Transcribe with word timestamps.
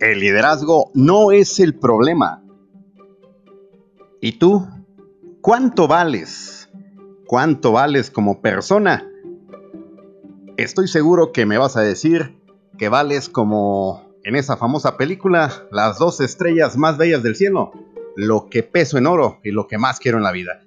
El 0.00 0.20
liderazgo 0.20 0.90
no 0.94 1.30
es 1.30 1.60
el 1.60 1.78
problema. 1.78 2.42
¿Y 4.22 4.32
tú? 4.38 4.66
¿Cuánto 5.42 5.88
vales? 5.88 6.70
¿Cuánto 7.26 7.72
vales 7.72 8.10
como 8.10 8.40
persona? 8.40 9.06
Estoy 10.56 10.88
seguro 10.88 11.32
que 11.32 11.44
me 11.44 11.58
vas 11.58 11.76
a 11.76 11.82
decir 11.82 12.34
que 12.78 12.88
vales 12.88 13.28
como 13.28 14.10
en 14.24 14.36
esa 14.36 14.56
famosa 14.56 14.96
película, 14.96 15.66
las 15.70 15.98
dos 15.98 16.20
estrellas 16.20 16.78
más 16.78 16.96
bellas 16.96 17.22
del 17.22 17.36
cielo, 17.36 17.72
lo 18.16 18.48
que 18.48 18.62
peso 18.62 18.96
en 18.96 19.06
oro 19.06 19.38
y 19.44 19.50
lo 19.50 19.66
que 19.66 19.76
más 19.76 20.00
quiero 20.00 20.16
en 20.16 20.24
la 20.24 20.32
vida. 20.32 20.62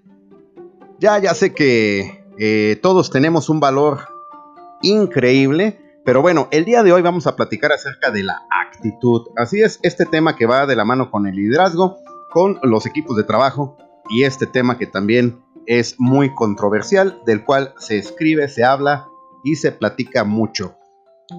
Ya, 1.00 1.18
ya 1.18 1.34
sé 1.34 1.56
que 1.56 2.24
eh, 2.38 2.80
todos 2.84 3.10
tenemos 3.10 3.50
un 3.50 3.60
valor 3.60 4.02
increíble, 4.84 5.83
pero 6.06 6.22
bueno, 6.22 6.50
el 6.52 6.66
día 6.66 6.84
de 6.84 6.92
hoy 6.92 7.02
vamos 7.02 7.28
a 7.28 7.36
platicar 7.36 7.72
acerca 7.72 8.12
de 8.12 8.24
la 8.24 8.44
actitud. 8.50 9.28
Así 9.38 9.62
es, 9.62 9.80
este 9.84 10.06
tema 10.06 10.36
que 10.36 10.46
va 10.46 10.66
de 10.66 10.76
la 10.76 10.84
mano 10.84 11.10
con 11.10 11.28
el 11.28 11.36
liderazgo, 11.36 11.98
con 12.30 12.60
los 12.64 12.86
equipos 12.86 13.16
de 13.16 13.24
trabajo 13.24 13.78
y 14.10 14.24
este 14.24 14.46
tema 14.46 14.78
que 14.78 14.86
también 14.86 15.42
es 15.66 15.96
muy 15.98 16.34
controversial, 16.36 17.22
del 17.26 17.46
cual 17.46 17.74
se 17.78 17.98
escribe, 17.98 18.50
se 18.50 18.66
habla 18.66 19.08
y 19.46 19.56
se 19.56 19.72
platica 19.72 20.26
mucho. 20.26 20.76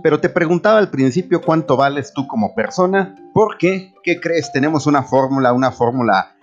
Pero 0.02 0.20
te 0.20 0.30
preguntaba 0.30 0.78
al 0.78 0.90
principio 0.90 1.42
cuánto 1.42 1.76
vales 1.76 2.12
tú 2.15 2.26
como 2.26 2.54
persona, 2.54 3.15
porque, 3.34 3.92
¿qué 4.02 4.18
crees? 4.18 4.51
Tenemos 4.51 4.87
una 4.87 5.02
fórmula, 5.02 5.52
una 5.52 5.73
fórmula 5.73 6.37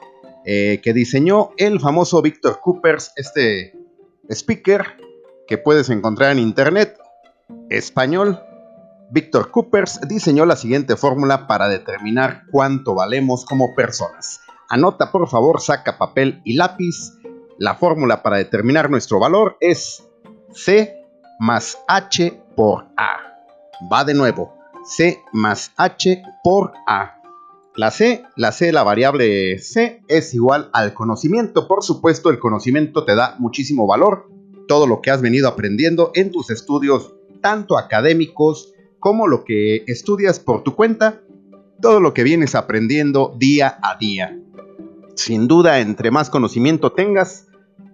eh, 0.45 0.79
que 0.83 0.93
diseñó 0.93 1.51
el 1.57 1.79
famoso 1.79 2.21
Victor 2.21 2.59
Coopers, 2.61 3.13
este 3.15 3.73
speaker 4.29 4.85
que 5.47 5.57
puedes 5.57 5.89
encontrar 5.89 6.31
en 6.31 6.39
internet 6.39 7.00
español, 7.71 8.39
Víctor 9.09 9.51
Coopers 9.51 9.99
diseñó 10.07 10.45
la 10.45 10.55
siguiente 10.55 10.95
fórmula 10.95 11.47
para 11.47 11.67
determinar 11.67 12.43
cuánto 12.51 12.95
valemos 12.95 13.45
como 13.45 13.75
personas. 13.75 14.41
Anota 14.69 15.11
por 15.11 15.27
favor, 15.27 15.59
saca 15.59 15.97
papel 15.97 16.41
y 16.45 16.53
lápiz. 16.53 17.17
La 17.57 17.75
fórmula 17.75 18.23
para 18.23 18.37
determinar 18.37 18.89
nuestro 18.89 19.19
valor 19.19 19.57
es 19.59 20.07
C 20.53 20.95
más 21.39 21.77
H 21.87 22.41
por 22.55 22.87
A. 22.95 23.17
Va 23.91 24.05
de 24.05 24.13
nuevo. 24.13 24.53
C 24.85 25.21
más 25.33 25.73
H 25.75 26.23
por 26.43 26.71
A. 26.87 27.17
La 27.75 27.91
C, 27.91 28.23
la 28.35 28.51
C, 28.51 28.71
la 28.71 28.83
variable 28.83 29.57
C 29.59 30.03
es 30.07 30.33
igual 30.33 30.69
al 30.73 30.93
conocimiento. 30.93 31.67
Por 31.67 31.83
supuesto, 31.83 32.29
el 32.29 32.39
conocimiento 32.39 33.05
te 33.05 33.15
da 33.15 33.35
muchísimo 33.39 33.87
valor. 33.87 34.29
Todo 34.67 34.87
lo 34.87 35.01
que 35.01 35.11
has 35.11 35.21
venido 35.21 35.47
aprendiendo 35.47 36.11
en 36.13 36.31
tus 36.31 36.49
estudios 36.49 37.15
tanto 37.41 37.77
académicos 37.77 38.73
como 38.99 39.27
lo 39.27 39.43
que 39.43 39.83
estudias 39.87 40.39
por 40.39 40.63
tu 40.63 40.75
cuenta, 40.75 41.21
todo 41.81 41.99
lo 41.99 42.13
que 42.13 42.23
vienes 42.23 42.55
aprendiendo 42.55 43.33
día 43.37 43.77
a 43.81 43.97
día. 43.97 44.39
Sin 45.15 45.47
duda, 45.47 45.79
entre 45.79 46.11
más 46.11 46.29
conocimiento 46.29 46.91
tengas, 46.91 47.47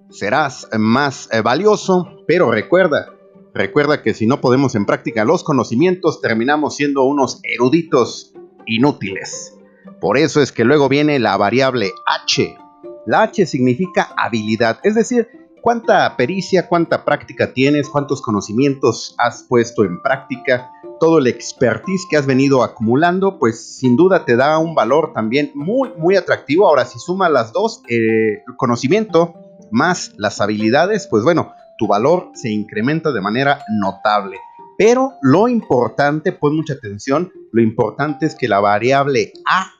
serás 0.09 0.67
más 0.77 1.29
eh, 1.31 1.41
valioso, 1.41 2.23
pero 2.27 2.51
recuerda, 2.51 3.13
recuerda 3.53 4.03
que 4.03 4.13
si 4.13 4.27
no 4.27 4.41
podemos 4.41 4.75
en 4.75 4.85
práctica 4.85 5.25
los 5.25 5.43
conocimientos, 5.43 6.21
terminamos 6.21 6.75
siendo 6.75 7.03
unos 7.03 7.39
eruditos 7.43 8.33
inútiles. 8.65 9.53
Por 9.99 10.17
eso 10.17 10.41
es 10.41 10.51
que 10.51 10.65
luego 10.65 10.89
viene 10.89 11.19
la 11.19 11.37
variable 11.37 11.91
H. 12.05 12.57
La 13.05 13.23
H 13.23 13.45
significa 13.45 14.09
habilidad, 14.17 14.79
es 14.83 14.95
decir, 14.95 15.29
cuánta 15.61 16.15
pericia, 16.17 16.67
cuánta 16.67 17.05
práctica 17.05 17.53
tienes, 17.53 17.89
cuántos 17.89 18.21
conocimientos 18.21 19.15
has 19.17 19.43
puesto 19.43 19.83
en 19.83 20.01
práctica, 20.01 20.69
todo 20.99 21.19
el 21.19 21.27
expertise 21.27 22.05
que 22.09 22.17
has 22.17 22.25
venido 22.25 22.63
acumulando, 22.63 23.37
pues 23.39 23.77
sin 23.77 23.95
duda 23.95 24.25
te 24.25 24.35
da 24.35 24.57
un 24.57 24.75
valor 24.75 25.13
también 25.13 25.51
muy, 25.53 25.89
muy 25.97 26.15
atractivo. 26.15 26.67
Ahora, 26.67 26.85
si 26.85 26.99
suma 26.99 27.29
las 27.29 27.53
dos, 27.53 27.81
eh, 27.89 28.43
el 28.47 28.55
conocimiento 28.57 29.35
más 29.71 30.13
las 30.17 30.41
habilidades, 30.41 31.07
pues 31.07 31.23
bueno, 31.23 31.51
tu 31.77 31.87
valor 31.87 32.31
se 32.33 32.49
incrementa 32.49 33.11
de 33.11 33.21
manera 33.21 33.63
notable. 33.79 34.37
Pero 34.77 35.13
lo 35.21 35.47
importante, 35.47 36.31
pon 36.31 36.55
mucha 36.55 36.73
atención, 36.73 37.31
lo 37.51 37.61
importante 37.61 38.25
es 38.25 38.35
que 38.35 38.47
la 38.47 38.59
variable 38.59 39.33
A, 39.49 39.71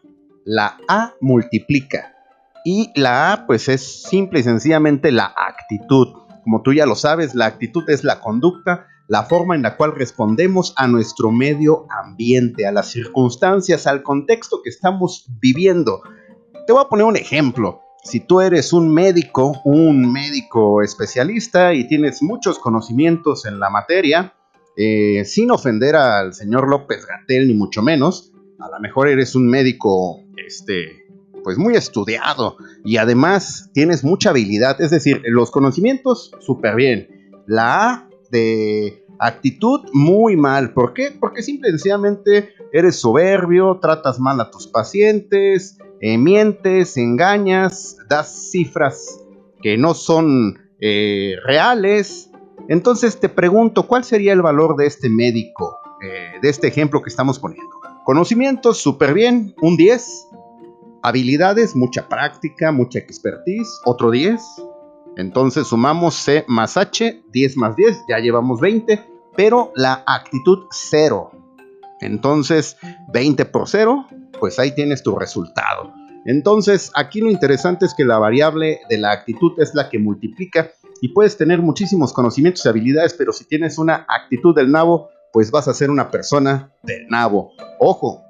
la 0.44 0.78
A 0.88 1.13
multiplica. 1.22 2.16
Y 2.69 2.91
la 2.95 3.31
A, 3.31 3.47
pues 3.47 3.69
es 3.69 4.03
simple 4.09 4.41
y 4.41 4.44
sencillamente 4.44 5.13
la 5.13 5.33
actitud. 5.38 6.09
Como 6.44 6.63
tú 6.63 6.73
ya 6.73 6.85
lo 6.85 6.95
sabes, 6.95 7.33
la 7.33 7.45
actitud 7.45 7.89
es 7.89 8.03
la 8.03 8.19
conducta, 8.19 8.88
la 9.07 9.23
forma 9.23 9.55
en 9.55 9.61
la 9.61 9.78
cual 9.78 9.95
respondemos 9.95 10.73
a 10.75 10.85
nuestro 10.85 11.31
medio 11.31 11.85
ambiente, 11.89 12.67
a 12.67 12.73
las 12.73 12.91
circunstancias, 12.91 13.88
al 13.88 14.03
contexto 14.03 14.59
que 14.61 14.69
estamos 14.69 15.28
viviendo. 15.39 16.01
Te 16.66 16.73
voy 16.73 16.83
a 16.83 16.89
poner 16.89 17.05
un 17.05 17.16
ejemplo. 17.16 17.79
Si 18.03 18.19
tú 18.19 18.41
eres 18.41 18.73
un 18.73 18.94
médico, 18.94 19.61
un 19.63 20.11
médico 20.11 20.84
especialista 20.84 21.73
y 21.73 21.88
tienes 21.88 22.22
muchos 22.22 22.59
conocimientos 22.59 23.45
en 23.45 23.61
la 23.61 23.69
materia, 23.69 24.34
eh, 24.75 25.23
sin 25.23 25.51
ofender 25.51 25.95
al 25.95 26.34
señor 26.34 26.67
López 26.67 27.05
Gatel 27.07 27.47
ni 27.47 27.53
mucho 27.53 27.81
menos, 27.81 28.34
a 28.59 28.69
lo 28.69 28.79
mejor 28.81 29.07
eres 29.07 29.35
un 29.35 29.47
médico 29.47 30.19
este, 30.35 31.06
pues 31.47 31.58
muy 31.58 31.78
estudiado 31.78 32.58
y 32.84 32.97
además 32.97 33.69
tienes 33.74 34.03
mucha 34.03 34.31
habilidad, 34.31 34.81
es 34.81 34.91
decir, 34.91 35.22
los 35.28 35.50
conocimientos 35.50 36.30
súper 36.41 36.75
bien. 36.75 37.31
La 37.46 37.90
A 37.90 38.09
de 38.30 39.06
actitud 39.18 39.80
muy 39.94 40.35
mal, 40.35 40.74
¿por 40.74 40.94
qué? 40.94 41.16
Porque 41.18 41.44
simplemente 41.44 42.50
eres 42.74 42.97
soberbio, 42.97 43.80
tratas 43.81 44.19
mal 44.19 44.41
a 44.41 44.52
tus 44.52 44.68
pacientes, 44.68 45.78
eh, 46.02 46.18
mientes, 46.18 46.97
engañas, 46.97 47.96
das 48.09 48.52
cifras 48.52 49.24
que 49.62 49.78
no 49.78 49.94
son 49.94 50.59
eh, 50.81 51.35
reales. 51.46 52.29
Entonces 52.68 53.22
te 53.22 53.29
pregunto, 53.29 53.84
¿cuál 53.84 54.03
sería 54.03 54.34
el 54.34 54.41
valor 54.41 54.75
de 54.75 54.85
este 54.85 55.08
médico, 55.08 55.79
eh, 56.03 56.40
de 56.41 56.50
este 56.50 56.68
ejemplo 56.68 57.02
que 57.02 57.09
estamos 57.09 57.40
poniendo? 57.40 57.74
Conocimientos 58.03 58.79
súper 58.79 59.14
bien, 59.14 59.56
un 59.62 59.78
10 59.78 60.28
Habilidades, 61.07 61.73
mucha 61.73 62.09
práctica, 62.09 62.73
mucha 62.73 63.00
expertise, 63.00 63.79
otro 63.85 64.12
10. 64.12 64.41
Entonces 65.16 65.68
sumamos 65.68 66.16
C 66.16 66.44
más 66.50 66.75
H, 66.75 67.23
10 67.31 67.56
más 67.56 67.78
10, 67.78 67.97
ya 68.09 68.19
llevamos 68.19 68.59
20, 68.59 69.06
pero 69.38 69.72
la 69.78 70.03
actitud 70.06 70.66
0. 70.69 71.31
Entonces 72.01 72.75
20 73.13 73.46
por 73.46 73.69
0, 73.69 74.06
pues 74.38 74.59
ahí 74.59 74.75
tienes 74.75 75.01
tu 75.01 75.17
resultado. 75.17 75.94
Entonces 76.25 76.91
aquí 76.94 77.22
lo 77.22 77.31
interesante 77.31 77.85
es 77.85 77.94
que 77.94 78.03
la 78.03 78.19
variable 78.19 78.81
de 78.90 78.97
la 78.97 79.13
actitud 79.13 79.53
es 79.62 79.73
la 79.75 79.88
que 79.88 80.00
multiplica 80.00 80.72
y 81.00 81.13
puedes 81.13 81.38
tener 81.38 81.62
muchísimos 81.62 82.12
conocimientos 82.12 82.66
y 82.66 82.67
habilidades, 82.67 83.13
pero 83.13 83.31
si 83.31 83.46
tienes 83.46 83.78
una 83.78 84.06
actitud 84.09 84.53
del 84.53 84.69
nabo, 84.69 85.07
pues 85.31 85.51
vas 85.51 85.69
a 85.69 85.73
ser 85.73 85.90
una 85.90 86.12
persona 86.12 86.73
del 86.84 87.07
nabo. 87.07 87.53
Ojo, 87.79 88.27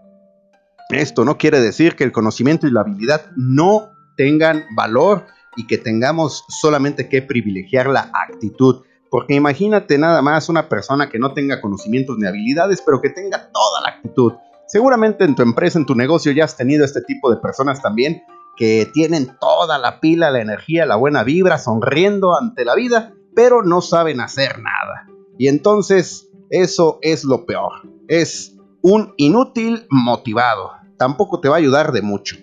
esto 0.90 1.26
no 1.26 1.38
quiere 1.38 1.60
decir 1.60 1.96
que 1.96 2.04
el 2.04 2.12
conocimiento 2.12 2.68
y 2.68 2.72
la 2.72 2.82
habilidad 2.82 3.32
no 3.36 3.90
tengan 4.16 4.64
valor 4.76 5.26
y 5.56 5.68
que 5.68 5.78
tengamos 5.78 6.46
solamente 6.48 7.10
que 7.10 7.22
privilegiar 7.22 7.88
la 7.88 8.12
actitud. 8.14 8.84
Porque 9.10 9.36
imagínate 9.36 9.98
nada 9.98 10.22
más 10.22 10.50
una 10.50 10.70
persona 10.70 11.10
que 11.10 11.20
no 11.20 11.34
tenga 11.34 11.62
conocimientos 11.62 12.18
ni 12.18 12.28
habilidades, 12.28 12.82
pero 12.86 13.02
que 13.02 13.10
tenga 13.10 13.50
toda 13.52 13.82
la 13.82 13.90
actitud. 13.90 14.34
Seguramente 14.68 15.24
en 15.24 15.36
tu 15.36 15.44
empresa, 15.44 15.80
en 15.80 15.86
tu 15.86 15.96
negocio 15.96 16.32
ya 16.32 16.44
has 16.44 16.58
tenido 16.58 16.86
este 16.86 17.02
tipo 17.02 17.30
de 17.30 17.38
personas 17.38 17.82
también 17.82 18.24
que 18.58 18.90
tienen 18.94 19.38
toda 19.40 19.78
la 19.78 20.00
pila, 20.00 20.32
la 20.32 20.42
energía, 20.42 20.86
la 20.86 20.96
buena 20.96 21.24
vibra, 21.24 21.58
sonriendo 21.58 22.36
ante 22.36 22.66
la 22.66 22.76
vida, 22.76 23.14
pero 23.36 23.64
no 23.64 23.82
saben 23.82 24.20
hacer 24.20 24.60
nada. 24.60 25.08
Y 25.38 25.48
entonces 25.48 26.30
eso 26.50 27.00
es 27.02 27.24
lo 27.24 27.46
peor. 27.46 27.72
Es 28.08 28.58
un 28.82 29.14
inútil 29.18 29.86
motivado 29.90 30.72
tampoco 30.98 31.40
te 31.40 31.50
va 31.50 31.56
a 31.56 31.60
ayudar 31.60 31.92
de 31.92 32.02
mucho. 32.02 32.36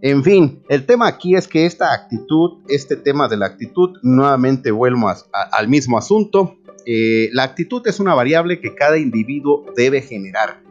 En 0.00 0.22
fin, 0.22 0.62
el 0.68 0.84
tema 0.84 1.06
aquí 1.06 1.34
es 1.34 1.48
que 1.48 1.66
esta 1.66 1.94
actitud, 1.94 2.58
este 2.68 2.96
tema 2.96 3.28
de 3.28 3.38
la 3.38 3.46
actitud, 3.46 3.98
nuevamente 4.02 4.70
vuelvo 4.70 5.10
al 5.32 5.68
mismo 5.68 5.96
asunto. 5.96 6.56
Eh, 6.84 7.30
la 7.32 7.44
actitud 7.44 7.82
es 7.86 8.00
una 8.00 8.14
variable 8.14 8.60
que 8.60 8.74
cada 8.74 8.98
individuo 8.98 9.64
debe 9.76 10.02
generar. 10.02 10.62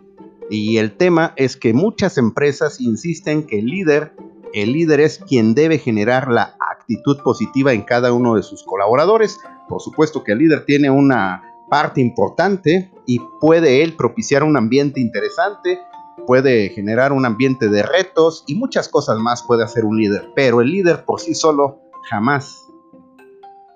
Y 0.50 0.77
el 0.77 0.95
tema 0.95 1.33
es 1.35 1.57
que 1.57 1.74
muchas 1.74 2.18
empresas 2.19 2.80
insisten 2.80 3.47
que 3.47 3.59
el 3.59 3.65
líder, 3.65 4.13
el 4.53 4.74
líder 4.74 5.00
es 5.00 5.18
quien 5.18 5.56
debe 5.56 5.79
generar 5.79 6.29
la 6.29 6.56
actitud 6.71 7.18
positiva 7.24 7.74
en 7.74 7.81
cada 7.81 8.13
uno 8.13 8.36
de 8.36 8.44
sus 8.44 8.62
colaboradores. 8.63 9.39
Por 9.68 9.81
supuesto 9.81 10.24
que 10.24 10.33
el 10.33 10.39
líder 10.39 10.65
tiene 10.65 10.91
una 10.91 11.41
parte 11.71 12.01
importante 12.01 12.91
y 13.07 13.19
puede 13.41 13.81
él 13.83 13.95
propiciar 13.95 14.44
un 14.44 14.57
ambiente 14.57 15.00
interesante, 15.00 15.79
puede 16.25 16.69
generar 16.69 17.12
un 17.12 17.25
ambiente 17.25 17.69
de 17.69 17.83
retos 17.83 18.44
y 18.48 18.56
muchas 18.56 18.88
cosas 18.88 19.18
más 19.18 19.44
puede 19.44 19.63
hacer 19.63 19.86
un 19.86 19.98
líder, 19.98 20.30
pero 20.36 20.62
el 20.62 20.71
líder 20.71 21.06
por 21.06 21.19
sí 21.19 21.36
solo 21.36 21.80
jamás, 22.10 22.65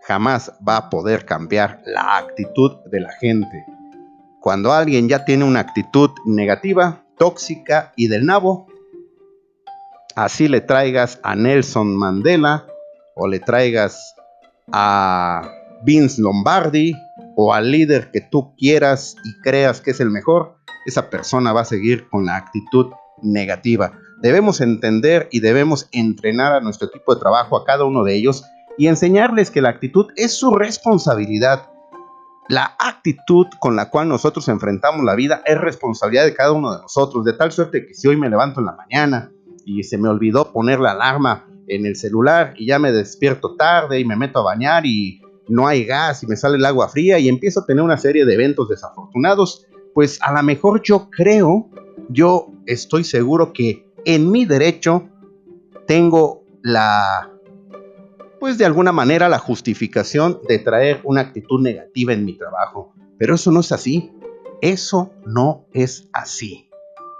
jamás 0.01 0.51
va 0.67 0.77
a 0.77 0.89
poder 0.89 1.25
cambiar 1.25 1.81
la 1.85 2.17
actitud 2.17 2.77
de 2.91 3.01
la 3.01 3.11
gente. 3.13 3.65
Cuando 4.39 4.71
alguien 4.71 5.09
ya 5.09 5.25
tiene 5.25 5.43
una 5.43 5.59
actitud 5.59 6.11
negativa, 6.25 7.03
tóxica 7.17 7.91
y 7.95 8.07
del 8.07 8.25
nabo. 8.25 8.67
Así 10.15 10.47
le 10.47 10.61
traigas 10.61 11.19
a 11.23 11.35
Nelson 11.35 11.95
Mandela 11.95 12.65
o 13.15 13.27
le 13.27 13.39
traigas 13.39 14.15
a 14.71 15.49
Vince 15.83 16.21
Lombardi 16.21 16.93
o 17.35 17.53
al 17.53 17.71
líder 17.71 18.09
que 18.11 18.21
tú 18.21 18.55
quieras 18.55 19.15
y 19.23 19.39
creas 19.41 19.81
que 19.81 19.91
es 19.91 19.99
el 19.99 20.09
mejor, 20.09 20.56
esa 20.87 21.09
persona 21.09 21.53
va 21.53 21.61
a 21.61 21.65
seguir 21.65 22.07
con 22.09 22.25
la 22.25 22.37
actitud 22.37 22.87
negativa. 23.21 23.91
Debemos 24.21 24.61
entender 24.61 25.27
y 25.31 25.41
debemos 25.41 25.89
entrenar 25.91 26.53
a 26.53 26.61
nuestro 26.61 26.87
equipo 26.87 27.13
de 27.13 27.19
trabajo, 27.19 27.57
a 27.57 27.65
cada 27.65 27.83
uno 27.83 28.03
de 28.03 28.15
ellos, 28.15 28.43
y 28.77 28.87
enseñarles 28.87 29.51
que 29.51 29.61
la 29.61 29.69
actitud 29.69 30.07
es 30.15 30.33
su 30.33 30.55
responsabilidad. 30.55 31.69
La 32.47 32.75
actitud 32.79 33.47
con 33.59 33.75
la 33.75 33.89
cual 33.89 34.07
nosotros 34.07 34.47
enfrentamos 34.47 35.03
la 35.03 35.15
vida 35.15 35.41
es 35.45 35.59
responsabilidad 35.59 36.23
de 36.23 36.33
cada 36.33 36.53
uno 36.53 36.73
de 36.73 36.81
nosotros, 36.81 37.25
de 37.25 37.33
tal 37.33 37.51
suerte 37.51 37.85
que 37.85 37.93
si 37.93 38.07
hoy 38.07 38.15
me 38.15 38.29
levanto 38.29 38.61
en 38.61 38.67
la 38.67 38.75
mañana 38.75 39.31
y 39.65 39.83
se 39.83 39.97
me 39.97 40.07
olvidó 40.07 40.53
poner 40.53 40.79
la 40.79 40.91
alarma 40.91 41.45
en 41.67 41.85
el 41.85 41.97
celular 41.97 42.53
y 42.55 42.67
ya 42.67 42.79
me 42.79 42.93
despierto 42.93 43.55
tarde 43.57 43.99
y 43.99 44.05
me 44.05 44.15
meto 44.15 44.39
a 44.39 44.43
bañar 44.43 44.85
y 44.85 45.21
no 45.49 45.67
hay 45.67 45.83
gas 45.83 46.23
y 46.23 46.27
me 46.27 46.37
sale 46.37 46.55
el 46.55 46.65
agua 46.65 46.87
fría 46.87 47.19
y 47.19 47.27
empiezo 47.27 47.59
a 47.59 47.65
tener 47.65 47.83
una 47.83 47.97
serie 47.97 48.25
de 48.25 48.33
eventos 48.33 48.69
desafortunados, 48.69 49.65
pues 49.97 50.19
a 50.21 50.31
lo 50.31 50.43
mejor 50.43 50.83
yo 50.83 51.09
creo, 51.09 51.71
yo 52.07 52.51
estoy 52.67 53.03
seguro 53.03 53.51
que 53.51 53.91
en 54.05 54.29
mi 54.29 54.45
derecho 54.45 55.09
tengo 55.87 56.43
la, 56.61 57.31
pues 58.39 58.59
de 58.59 58.65
alguna 58.65 58.91
manera 58.91 59.27
la 59.27 59.39
justificación 59.39 60.39
de 60.47 60.59
traer 60.59 61.01
una 61.03 61.21
actitud 61.21 61.59
negativa 61.63 62.13
en 62.13 62.25
mi 62.25 62.37
trabajo. 62.37 62.93
Pero 63.17 63.33
eso 63.33 63.51
no 63.51 63.61
es 63.61 63.71
así. 63.71 64.11
Eso 64.61 65.09
no 65.25 65.65
es 65.73 66.07
así. 66.13 66.69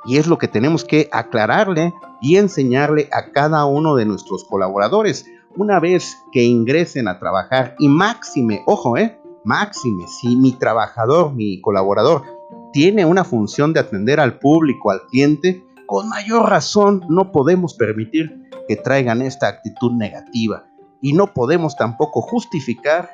Y 0.06 0.18
es 0.18 0.27
lo 0.27 0.38
que 0.38 0.47
tenemos 0.47 0.85
que 0.85 1.09
aclararle 1.12 1.95
y 2.21 2.35
enseñarle 2.35 3.09
a 3.12 3.31
cada 3.31 3.65
uno 3.65 3.95
de 3.95 4.06
nuestros 4.06 4.44
colaboradores 4.44 5.25
una 5.56 5.80
vez 5.80 6.15
que 6.31 6.44
ingresen 6.44 7.07
a 7.07 7.18
trabajar 7.18 7.75
y 7.80 7.89
máxime, 7.89 8.62
ojo, 8.68 8.97
eh, 8.97 9.19
máxime, 9.44 10.06
si 10.07 10.35
mi 10.35 10.51
trabajador, 10.51 11.33
mi 11.33 11.59
colaborador 11.59 12.37
tiene 12.77 13.06
una 13.06 13.24
función 13.24 13.74
de 13.74 13.79
atender 13.79 14.19
al 14.19 14.38
público, 14.38 14.91
al 14.91 15.01
cliente, 15.07 15.65
con 15.88 16.09
mayor 16.09 16.47
razón 16.47 17.03
no 17.09 17.31
podemos 17.31 17.74
permitir 17.74 18.39
que 18.68 18.75
traigan 18.75 19.24
esta 19.24 19.47
actitud 19.47 19.94
negativa. 19.94 20.68
Y 21.01 21.13
no 21.13 21.33
podemos 21.33 21.75
tampoco 21.75 22.21
justificar 22.21 23.09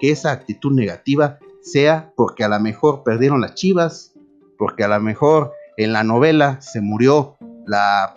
que 0.00 0.10
esa 0.10 0.32
actitud 0.32 0.70
negativa 0.70 1.38
sea 1.62 2.12
porque 2.14 2.44
a 2.44 2.48
lo 2.48 2.60
mejor 2.60 3.04
perdieron 3.04 3.40
las 3.40 3.54
chivas, 3.54 4.12
porque 4.58 4.84
a 4.84 4.88
lo 4.88 5.00
mejor 5.00 5.54
en 5.78 5.94
la 5.94 6.04
novela 6.04 6.60
se 6.60 6.82
murió 6.82 7.38
la, 7.64 8.12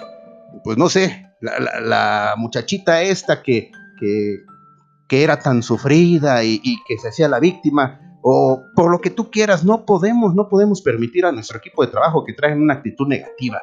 pues 0.66 0.78
no 0.78 0.90
sé, 0.90 1.32
la, 1.40 2.34
muchachita 2.36 3.04
esta 3.04 3.42
que, 3.42 3.72
que, 4.02 5.24
era 5.24 5.40
tan 5.40 5.64
sufrida 5.64 6.44
y, 6.44 6.60
y, 6.62 6.84
que 6.86 6.98
se 6.98 7.08
hacía 7.08 7.30
la 7.30 7.40
víctima, 7.40 8.09
o 8.22 8.64
por 8.76 8.92
lo 8.92 9.00
que 9.00 9.10
tú 9.10 9.30
quieras, 9.32 9.64
no 9.64 9.86
podemos, 9.86 10.36
no 10.36 10.50
podemos 10.50 10.82
permitir 10.82 11.26
a 11.26 11.32
nuestro 11.32 11.58
equipo 11.58 11.86
de 11.86 11.92
trabajo 11.92 12.26
que 12.26 12.34
traigan 12.34 12.62
una 12.62 12.76
actitud 12.76 13.08
negativa. 13.08 13.62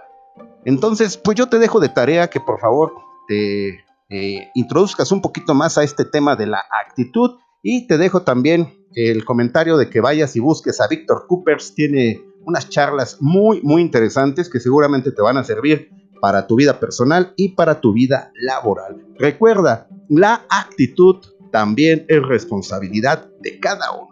Entonces, 0.64 1.16
pues 1.16 1.36
yo 1.36 1.48
te 1.48 1.58
dejo 1.58 1.80
de 1.80 1.88
tarea 1.88 2.28
que 2.28 2.40
por 2.40 2.58
favor 2.58 2.92
te 3.28 3.84
eh, 4.08 4.50
introduzcas 4.54 5.12
un 5.12 5.20
poquito 5.20 5.54
más 5.54 5.78
a 5.78 5.84
este 5.84 6.04
tema 6.04 6.36
de 6.36 6.46
la 6.46 6.64
actitud 6.86 7.36
y 7.62 7.86
te 7.86 7.98
dejo 7.98 8.22
también 8.22 8.86
el 8.94 9.24
comentario 9.24 9.76
de 9.76 9.90
que 9.90 10.00
vayas 10.00 10.36
y 10.36 10.40
busques 10.40 10.80
a 10.80 10.88
Víctor 10.88 11.26
Coopers, 11.28 11.74
tiene 11.74 12.22
unas 12.46 12.68
charlas 12.68 13.18
muy, 13.20 13.60
muy 13.62 13.82
interesantes 13.82 14.48
que 14.48 14.60
seguramente 14.60 15.12
te 15.12 15.20
van 15.20 15.36
a 15.36 15.44
servir 15.44 15.90
para 16.20 16.46
tu 16.46 16.56
vida 16.56 16.80
personal 16.80 17.34
y 17.36 17.50
para 17.50 17.80
tu 17.80 17.92
vida 17.92 18.32
laboral. 18.40 19.04
Recuerda, 19.18 19.88
la 20.08 20.46
actitud 20.48 21.16
también 21.50 22.06
es 22.08 22.22
responsabilidad 22.22 23.28
de 23.40 23.60
cada 23.60 23.92
uno. 23.92 24.05